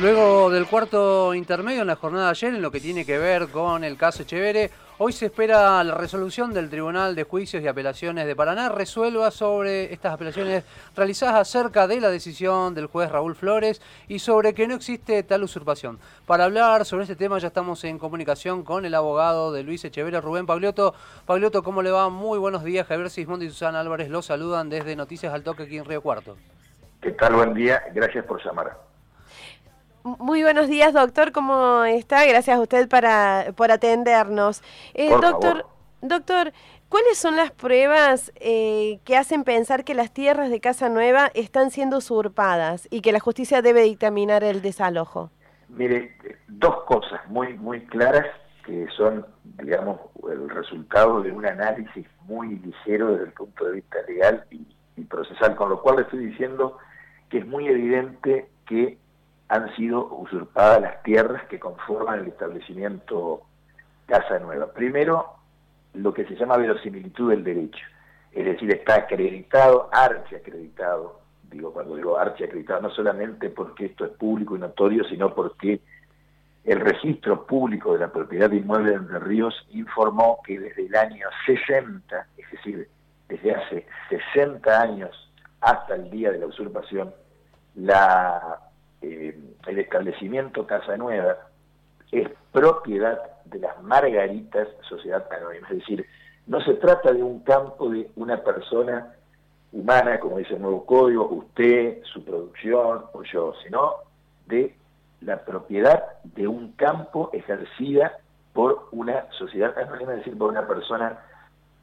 [0.00, 3.48] Luego del cuarto intermedio en la jornada de ayer, en lo que tiene que ver
[3.48, 8.24] con el caso Echevere, hoy se espera la resolución del Tribunal de Juicios y Apelaciones
[8.24, 10.62] de Paraná resuelva sobre estas apelaciones
[10.94, 15.42] realizadas acerca de la decisión del juez Raúl Flores y sobre que no existe tal
[15.42, 15.98] usurpación.
[16.26, 20.20] Para hablar sobre este tema ya estamos en comunicación con el abogado de Luis Echevere,
[20.20, 20.94] Rubén Pagliotto.
[21.26, 22.08] Pagliotto, ¿cómo le va?
[22.08, 22.86] Muy buenos días.
[22.86, 26.36] Javier Sismondi y Susana Álvarez los saludan desde Noticias al Toque aquí en Río Cuarto.
[27.02, 27.34] ¿Qué tal?
[27.34, 27.82] Buen día.
[27.92, 28.87] Gracias por llamar.
[30.04, 31.32] Muy buenos días, doctor.
[31.32, 32.24] ¿Cómo está?
[32.24, 34.62] Gracias a usted para, por atendernos.
[34.94, 35.66] Eh, doctor,
[36.00, 36.52] doctor,
[36.88, 41.70] ¿cuáles son las pruebas eh, que hacen pensar que las tierras de Casa Nueva están
[41.70, 45.30] siendo usurpadas y que la justicia debe dictaminar el desalojo?
[45.68, 48.26] Mire, dos cosas muy, muy claras
[48.64, 49.98] que son, digamos,
[50.30, 55.04] el resultado de un análisis muy ligero desde el punto de vista legal y, y
[55.04, 56.78] procesal, con lo cual le estoy diciendo
[57.28, 58.98] que es muy evidente que
[59.48, 63.42] han sido usurpadas las tierras que conforman el establecimiento
[64.06, 64.72] Casa Nueva.
[64.72, 65.34] Primero,
[65.94, 67.84] lo que se llama verosimilitud del derecho,
[68.32, 74.56] es decir, está acreditado, archiacreditado, digo cuando digo archiacreditado, no solamente porque esto es público
[74.56, 75.80] y notorio, sino porque
[76.64, 81.26] el registro público de la propiedad de inmuebles de Ríos informó que desde el año
[81.46, 82.88] 60, es decir,
[83.28, 87.14] desde hace 60 años hasta el día de la usurpación,
[87.74, 88.67] la
[89.02, 91.36] eh, el establecimiento Casa Nueva
[92.10, 96.06] es propiedad de las Margaritas Sociedad Anónima, es decir,
[96.46, 99.14] no se trata de un campo de una persona
[99.72, 103.96] humana, como dice el nuevo código, usted, su producción o yo, sino
[104.46, 104.74] de
[105.20, 108.18] la propiedad de un campo ejercida
[108.54, 111.18] por una sociedad anónima, es decir, por una persona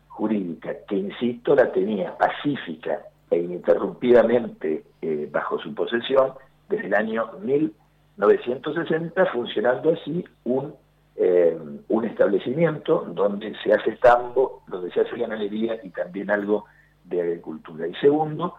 [0.07, 6.33] jurídica, que insisto, la tenía pacífica e ininterrumpidamente eh, bajo su posesión
[6.69, 10.75] desde el año 1960, funcionando así un,
[11.15, 16.65] eh, un establecimiento donde se hace tambo, donde se hace ganadería y también algo
[17.03, 17.87] de agricultura.
[17.87, 18.55] Y segundo,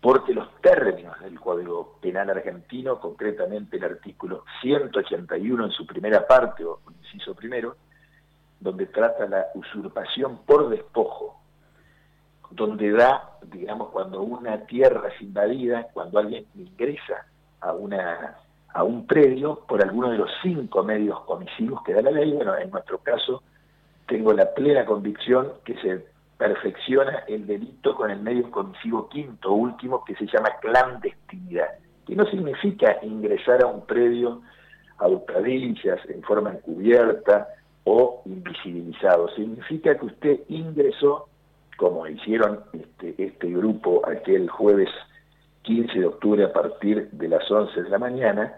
[0.00, 6.64] porque los términos del Código Penal argentino, concretamente el artículo 181 en su primera parte,
[6.64, 7.76] o inciso primero,
[8.60, 11.40] donde trata la usurpación por despojo,
[12.50, 17.26] donde da, digamos, cuando una tierra es invadida, cuando alguien ingresa
[17.60, 18.36] a, una,
[18.72, 22.32] a un predio por alguno de los cinco medios comisivos que da la ley.
[22.32, 23.42] Bueno, en nuestro caso
[24.06, 26.06] tengo la plena convicción que se
[26.38, 31.68] perfecciona el delito con el medio comisivo quinto, último, que se llama clandestinidad,
[32.06, 34.40] que no significa ingresar a un predio
[34.98, 37.48] a hurtadillas, en forma encubierta
[37.84, 41.28] o invisibilizado, significa que usted ingresó,
[41.76, 44.88] como hicieron este, este grupo aquel jueves
[45.68, 48.54] 15 de octubre a partir de las 11 de la mañana,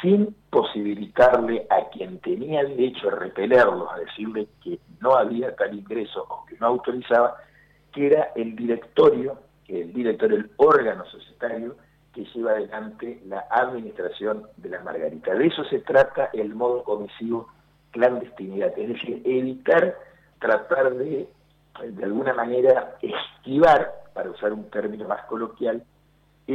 [0.00, 6.24] sin posibilitarle a quien tenía derecho a repelerlos, a decirle que no había tal ingreso
[6.26, 7.36] o que no autorizaba,
[7.92, 11.76] que era el directorio, el directorio, el órgano societario
[12.14, 15.34] que lleva adelante la administración de la Margarita.
[15.34, 17.48] De eso se trata el modo comisivo
[17.90, 19.94] clandestinidad, es decir, evitar
[20.38, 21.28] tratar de,
[21.82, 25.84] de alguna manera, esquivar, para usar un término más coloquial,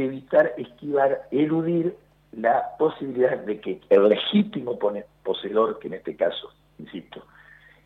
[0.04, 1.96] evitar, esquivar, eludir
[2.32, 4.78] la posibilidad de que el legítimo
[5.22, 7.24] poseedor, que en este caso, insisto,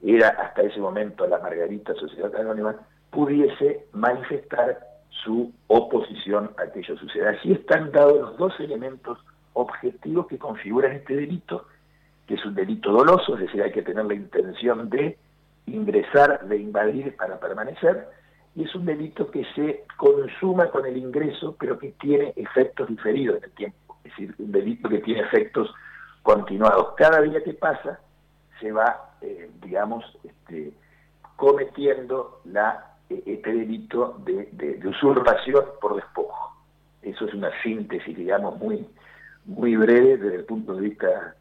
[0.02, 2.76] era hasta ese momento la Margarita Sociedad Anónima,
[3.10, 4.80] pudiese manifestar
[5.24, 7.30] su oposición a aquello suceda.
[7.30, 9.18] Así están dados los dos elementos
[9.52, 11.66] objetivos que configuran este delito,
[12.26, 15.18] que es un delito doloso, es decir, hay que tener la intención de
[15.66, 18.08] ingresar, de invadir para permanecer,
[18.54, 23.38] y es un delito que se consuma con el ingreso, pero que tiene efectos diferidos
[23.38, 25.72] en el tiempo, es decir, un delito que tiene efectos
[26.22, 26.94] continuados.
[26.96, 28.00] Cada día que pasa
[28.58, 30.72] se va, eh, digamos, este,
[31.36, 36.56] cometiendo la, eh, este delito de, de, usurpación por despojo.
[37.02, 38.86] Eso es una síntesis, digamos, muy,
[39.46, 41.36] muy breve desde el punto de vista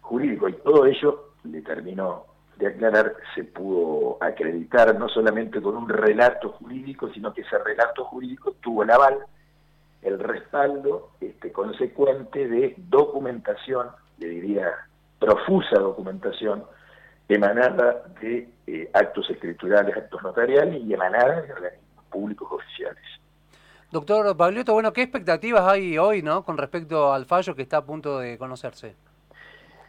[0.00, 2.27] jurídico, y todo ello le terminó
[2.58, 8.04] de aclarar se pudo acreditar no solamente con un relato jurídico, sino que ese relato
[8.04, 9.18] jurídico tuvo el aval,
[10.02, 13.88] el respaldo este, consecuente de documentación,
[14.18, 14.72] le diría
[15.20, 16.64] profusa documentación,
[17.28, 23.02] emanada de eh, actos escriturales, actos notariales y emanada de organismos públicos oficiales.
[23.90, 27.84] Doctor Pablito, bueno, ¿qué expectativas hay hoy no con respecto al fallo que está a
[27.84, 28.96] punto de conocerse?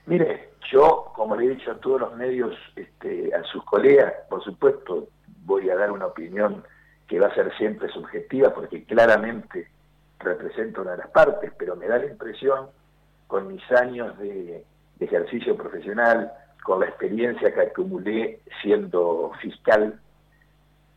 [0.10, 4.44] Mire, yo, como le he dicho a todos los medios, este, a sus colegas, por
[4.44, 5.08] supuesto,
[5.46, 6.64] voy a dar una opinión
[7.08, 9.70] que va a ser siempre subjetiva, porque claramente
[10.18, 12.70] represento una de las partes, pero me da la impresión
[13.28, 14.66] con mis años de,
[15.00, 16.34] ejercicio profesional,
[16.64, 20.00] con la experiencia que acumulé siendo fiscal,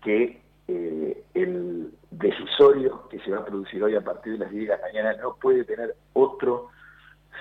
[0.02, 4.68] que eh, el decisorio que se va a producir hoy a partir de las 10
[4.68, 6.70] de la mañana no puede tener otro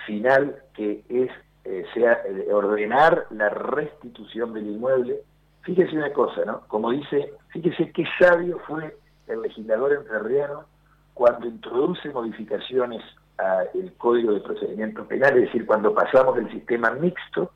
[0.06, 1.31] final que es
[1.63, 5.21] eh, sea ordenar la restitución del inmueble.
[5.61, 6.61] Fíjese una cosa, ¿no?
[6.67, 8.97] Como dice, fíjese qué sabio fue
[9.27, 10.65] el legislador entrerriano
[11.13, 13.01] cuando introduce modificaciones
[13.37, 17.51] al Código de Procedimientos Penales, es decir, cuando pasamos del sistema mixto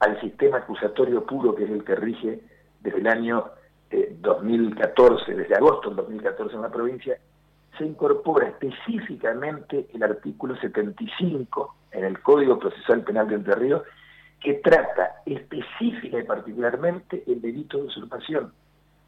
[0.00, 2.40] al sistema acusatorio puro, que es el que rige
[2.80, 3.44] desde el año
[3.90, 7.18] 2014, eh, desde agosto del 2014 en la provincia,
[7.76, 13.82] se incorpora específicamente el artículo 75 en el Código Procesal Penal de Entre Ríos,
[14.40, 18.52] que trata específica y particularmente el delito de usurpación.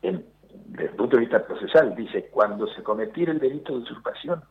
[0.02, 4.42] desde el punto de vista procesal, dice, cuando se cometiera el delito de usurpación,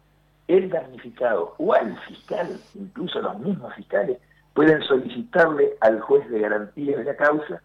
[0.48, 4.18] el damnificado o al fiscal, incluso los mismos fiscales,
[4.54, 7.62] pueden solicitarle al juez de garantía de la causa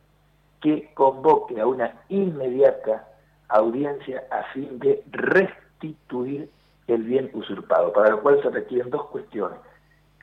[0.61, 3.09] que convoque a una inmediata
[3.49, 6.51] audiencia a fin de restituir
[6.87, 9.59] el bien usurpado, para lo cual se requieren dos cuestiones,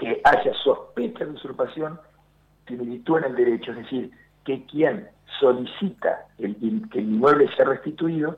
[0.03, 1.99] que haya sospecha de usurpación,
[2.67, 4.11] similitud en el derecho, es decir,
[4.43, 5.07] que quien
[5.39, 6.55] solicita el,
[6.89, 8.37] que el inmueble sea restituido,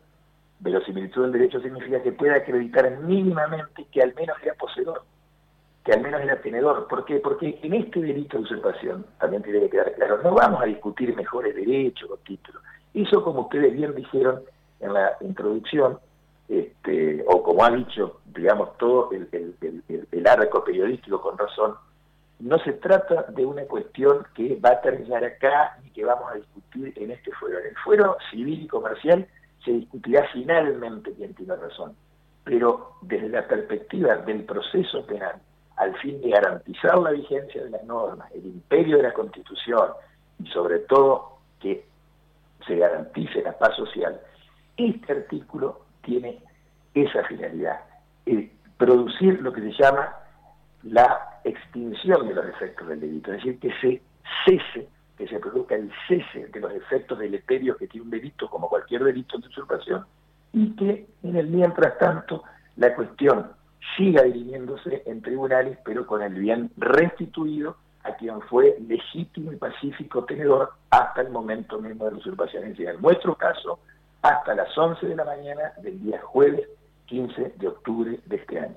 [0.60, 5.04] verosimilitud en derecho significa que pueda acreditar mínimamente que al menos era poseedor,
[5.84, 6.88] que al menos era tenedor.
[6.88, 7.18] ¿Por qué?
[7.18, 11.16] Porque en este delito de usurpación, también tiene que quedar claro, no vamos a discutir
[11.16, 12.62] mejores derechos o títulos.
[12.94, 14.42] Eso, como ustedes bien dijeron
[14.80, 15.98] en la introducción,
[16.48, 21.76] este, o como ha dicho, digamos, todo el, arco periodístico con razón,
[22.40, 26.36] no se trata de una cuestión que va a terminar acá ni que vamos a
[26.36, 27.60] discutir en este fuero.
[27.60, 29.28] En el fuero civil y comercial
[29.64, 31.96] se discutirá finalmente quién tiene razón,
[32.44, 35.36] pero desde la perspectiva del proceso penal,
[35.78, 39.90] al fin de garantizar la vigencia de las normas, el imperio de la Constitución
[40.44, 41.86] y sobre todo que
[42.66, 44.20] se garantice la paz social,
[44.78, 46.40] este artículo tiene
[46.94, 47.82] esa finalidad,
[48.78, 50.16] producir lo que se llama
[50.84, 54.02] la extinción de los efectos del delito, es decir, que se
[54.46, 54.88] cese,
[55.18, 59.04] que se produzca el cese de los efectos deleterios que tiene un delito como cualquier
[59.04, 60.06] delito de usurpación
[60.54, 62.44] y que en el mientras tanto
[62.78, 63.52] la cuestión
[63.98, 70.26] siga dirimiéndose en tribunales, pero con el bien restituido a quien fue legítimo y pacífico
[70.26, 72.64] tenedor hasta el momento mismo de la usurpación.
[72.64, 73.80] en nuestro caso,
[74.22, 76.68] hasta las 11 de la mañana del día jueves
[77.06, 78.76] 15 de octubre de este año.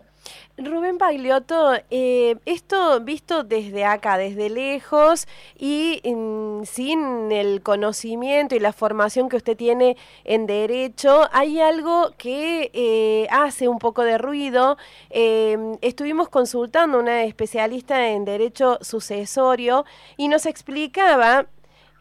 [0.57, 8.59] Rubén Pagliotto, eh, esto visto desde acá, desde lejos y mm, sin el conocimiento y
[8.59, 14.19] la formación que usted tiene en derecho, hay algo que eh, hace un poco de
[14.19, 14.77] ruido.
[15.11, 19.85] Eh, estuvimos consultando a una especialista en derecho sucesorio
[20.17, 21.47] y nos explicaba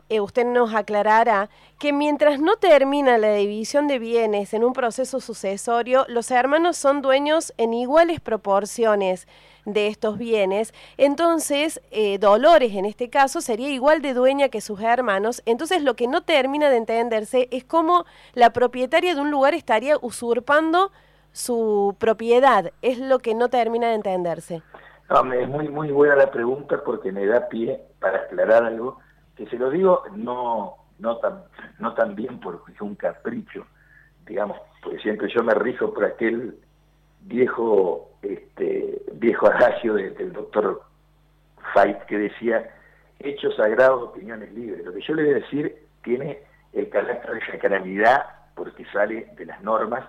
[0.09, 1.49] eh, usted nos aclarará
[1.79, 7.01] que mientras no termina la división de bienes en un proceso sucesorio, los hermanos son
[7.01, 9.27] dueños en iguales proporciones
[9.65, 14.81] de estos bienes, entonces eh, Dolores en este caso sería igual de dueña que sus
[14.81, 19.53] hermanos, entonces lo que no termina de entenderse es cómo la propietaria de un lugar
[19.53, 20.91] estaría usurpando
[21.33, 24.63] su propiedad, es lo que no termina de entenderse.
[25.09, 28.99] No, es muy, muy buena la pregunta porque me da pie para aclarar algo
[29.37, 31.43] que se lo digo no, no, tan,
[31.79, 33.65] no tan bien porque es un capricho,
[34.25, 36.57] digamos, porque siempre yo me rijo por aquel
[37.21, 40.81] viejo este viejo adagio del doctor
[41.73, 42.73] Fait que decía
[43.19, 44.83] hechos sagrados, opiniones libres.
[44.83, 46.39] Lo que yo le voy a decir tiene
[46.73, 48.25] el carácter de sacralidad
[48.55, 50.03] porque sale de las normas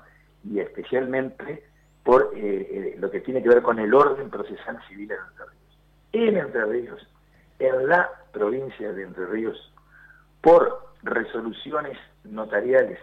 [0.44, 1.64] y especialmente
[2.02, 5.44] por eh, eh, lo que tiene que ver con el orden procesal civil en Entre
[5.44, 5.78] Ríos.
[6.12, 7.08] En Entre Ríos
[7.58, 9.72] en la provincia de Entre Ríos
[10.40, 12.98] por resoluciones notariales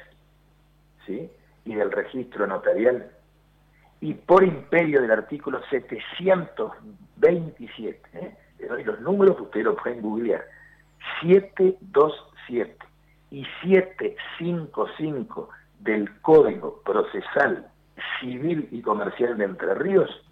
[1.06, 1.30] ¿sí?
[1.66, 3.12] y del registro notarial
[4.02, 8.36] y por imperio del artículo 727, ¿eh?
[8.60, 10.44] le doy los números, ustedes lo pueden googlear,
[11.22, 12.78] 727
[13.32, 17.68] y 755 del Código Procesal
[18.20, 20.25] Civil y Comercial de Entre Ríos,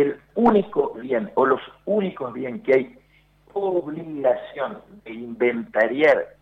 [0.00, 2.98] el único bien o los únicos bien que hay
[3.54, 6.36] obligación de inventariar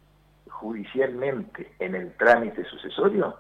[0.48, 3.36] judicialmente en el trámite sucesorio,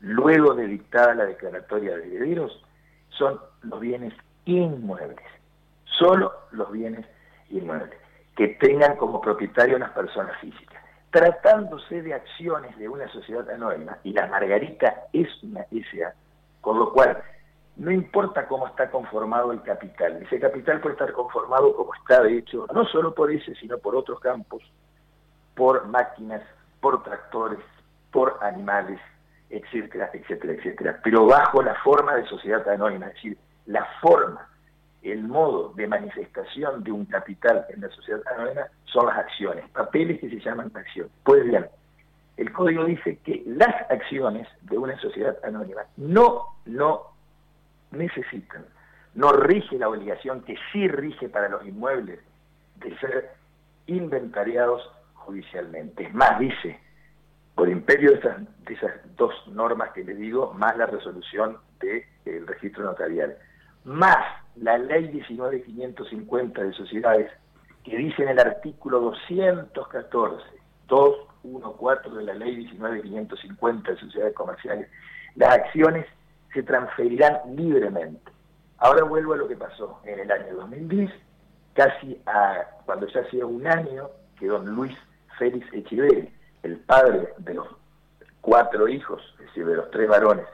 [0.00, 2.64] luego de dictada la declaratoria de herederos,
[3.10, 4.14] son los bienes
[4.46, 5.26] inmuebles,
[5.84, 7.04] solo los bienes
[7.50, 7.98] inmuebles,
[8.34, 10.82] que tengan como propietario las personas físicas.
[11.10, 16.14] Tratándose de acciones de una sociedad anónima, y la Margarita es una SA,
[16.60, 17.22] con lo cual
[17.78, 22.38] no importa cómo está conformado el capital, ese capital puede estar conformado como está de
[22.38, 24.62] hecho, no solo por ese, sino por otros campos,
[25.54, 26.42] por máquinas,
[26.80, 27.60] por tractores,
[28.10, 29.00] por animales,
[29.48, 34.48] etcétera, etcétera, etcétera, pero bajo la forma de sociedad anónima, es decir, la forma,
[35.02, 40.20] el modo de manifestación de un capital en la sociedad anónima son las acciones, papeles
[40.20, 41.12] que se llaman acciones.
[41.22, 41.66] Pues bien,
[42.36, 47.07] el código dice que las acciones de una sociedad anónima no, no
[47.90, 48.64] necesitan,
[49.14, 52.20] no rige la obligación que sí rige para los inmuebles
[52.76, 53.30] de ser
[53.86, 56.04] inventariados judicialmente.
[56.04, 56.78] Es más, dice,
[57.54, 62.84] por imperio de esas, de dos normas que le digo, más la resolución del registro
[62.84, 63.36] notarial,
[63.84, 64.16] más
[64.56, 67.32] la ley 19550 de sociedades,
[67.84, 70.44] que dice en el artículo 214,
[70.86, 74.88] 214 de la ley 19550 de sociedades comerciales,
[75.34, 76.06] las acciones
[76.52, 78.32] se transferirán libremente.
[78.78, 81.10] Ahora vuelvo a lo que pasó en el año 2010,
[81.74, 84.96] casi a cuando ya hacía un año que don Luis
[85.38, 87.66] Félix Echeverri, el padre de los
[88.40, 90.46] cuatro hijos, es decir, de los tres varones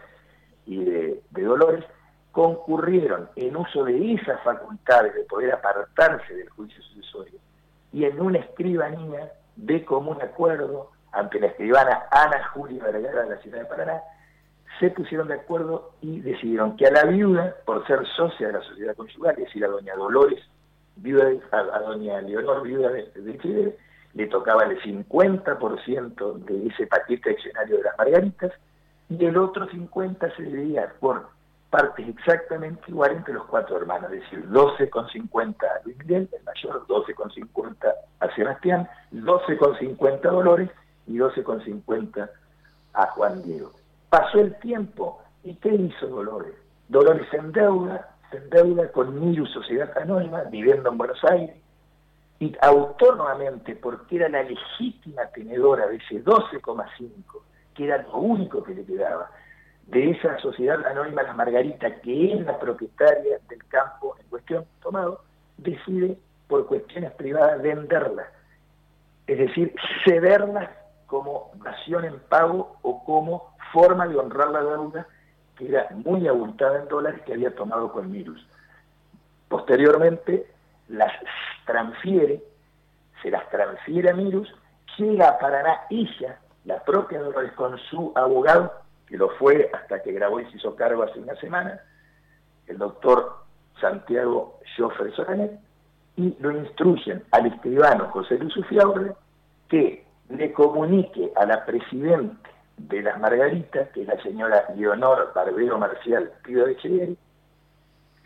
[0.67, 1.85] y de, Dolores,
[2.33, 7.39] concurrieron en uso de esas facultades de poder apartarse del juicio sucesorio
[7.93, 13.43] y en una escribanía de común acuerdo ante la escribana Ana Julia Vergara de la
[13.43, 14.03] ciudad de Paraná,
[14.81, 18.63] se pusieron de acuerdo y decidieron que a la viuda, por ser socia de la
[18.63, 20.43] sociedad conyugal, es decir, a doña Dolores,
[20.97, 23.77] viuda a, doña Leonor, viuda de, de
[24.15, 28.53] le tocaba el 50% de ese paquete accionario de las margaritas
[29.09, 31.29] y el otro 50% se dividía por
[31.71, 36.87] partes exactamente iguales entre los cuatro hermanos, es decir, 12,50 a Luis Miguel, el mayor,
[36.87, 40.71] 12,50 a Sebastián, 12,50 a Dolores
[41.09, 42.31] y 12,50
[42.95, 43.73] a Juan Diego.
[44.17, 46.55] Pasó el tiempo y ¿qué hizo Dolores?
[46.87, 51.57] Dolores se endeuda, se endeuda con Miru Sociedad Anónima, viviendo en Buenos Aires,
[52.39, 57.43] y autónomamente, porque era la legítima tenedora de ese 12,5,
[57.75, 59.33] que era lo único que le quedaba,
[59.89, 65.25] de esa sociedad anónima La Margarita, que es la propietaria del campo en cuestión tomado,
[65.57, 66.17] decide
[66.47, 68.29] por cuestiones privadas venderla,
[69.27, 70.71] es decir, cederla
[71.07, 75.07] como nación en pago o como forma de honrar la deuda
[75.59, 78.47] que era muy abultada en dólares que había tomado con Mirus.
[79.49, 80.47] Posteriormente
[80.89, 81.13] las
[81.67, 82.43] transfiere,
[83.23, 84.49] se las transfiere a Mirus,
[84.97, 88.73] llega a Paraná ella, la propia Dolores, con su abogado,
[89.07, 91.81] que lo fue hasta que grabó y se hizo cargo hace una semana,
[92.67, 93.45] el doctor
[93.81, 95.61] Santiago Joffre Soranet,
[96.17, 99.15] y lo instruyen al escribano José Luis Ufiaurre
[99.69, 105.79] que le comunique a la presidente de las Margaritas, que es la señora Leonor Barbero
[105.79, 107.17] Marcial Pío de Echeverri,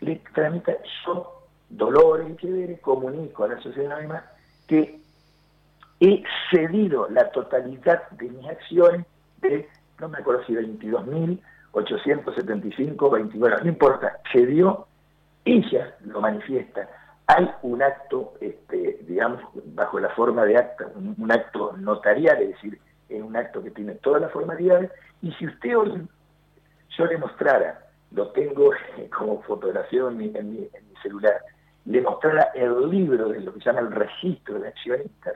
[0.01, 0.73] le tramita
[1.05, 4.23] yo, Dolores Echeverri, comunico a la sociedad anónima
[4.67, 4.99] que
[5.99, 9.05] he cedido la totalidad de mis acciones
[9.41, 9.67] de,
[9.99, 14.87] no me acuerdo si 22.875, 21, no importa, cedió,
[15.45, 16.89] ella lo manifiesta,
[17.27, 19.41] hay un acto, este, digamos,
[19.75, 22.81] bajo la forma de acta, un acto notarial, es decir,
[23.29, 26.07] un acto que tiene todas las formalidades, y si usted hoy
[26.97, 28.71] yo le mostrara, lo tengo
[29.17, 30.69] como fotografía en mi,
[31.01, 31.41] celular,
[31.85, 35.35] le mostrara el libro de lo que se llama el registro de accionistas,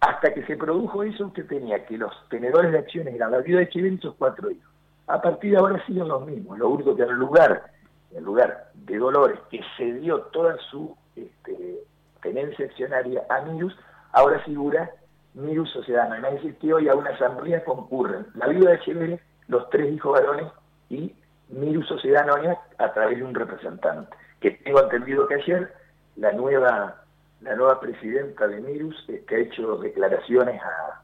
[0.00, 3.60] hasta que se produjo eso usted tenía que los tenedores de acciones eran la viuda
[3.60, 4.70] de Chivén y sus cuatro hijos.
[5.06, 7.70] A partir de ahora siguen los mismos, lo único que en lugar,
[8.10, 11.78] en lugar de Dolores, que cedió toda su este,
[12.22, 13.74] tenencia accionaria a Mirus,
[14.12, 14.90] ahora figura
[15.34, 16.28] Mirus Sociedad Anónima.
[16.28, 20.12] Es decir, que hoy a una asamblea concurren la viuda de Echeverri, los tres hijos
[20.12, 20.46] varones
[20.88, 21.14] y
[21.48, 24.14] Mirus Sociedad Anónima a través de un representante.
[24.40, 25.72] Que tengo entendido que ayer
[26.16, 27.04] la nueva
[27.44, 31.02] la nueva presidenta de Mirus ha hecho declaraciones a,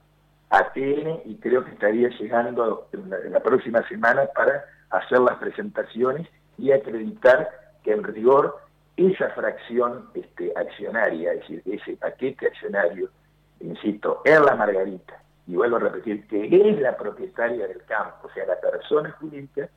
[0.50, 6.26] a TN y creo que estaría llegando en la, próxima semana para hacer las presentaciones
[6.56, 7.50] y acreditar
[7.84, 8.58] que en rigor
[8.96, 13.10] esa fracción este, accionaria, es decir, ese paquete accionario
[13.60, 18.46] insisto, la Margarita, y vuelvo a repetir que es la propietaria del campo, o sea,
[18.46, 19.68] la persona jurídica,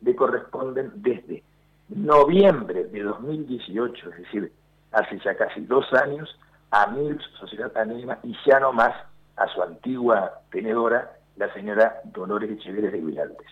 [0.00, 1.42] le corresponden desde
[1.88, 4.52] noviembre de 2018, es decir,
[4.92, 6.38] hace ya casi dos años,
[6.70, 8.94] a Mil Sociedad Anónima y ya no más
[9.36, 13.48] a su antigua tenedora, la señora Dolores Echeverría de Vilaldes.